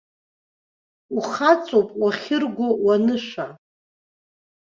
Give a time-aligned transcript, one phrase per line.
[1.15, 3.47] Ухаҵоуп уахьырго уанышәа.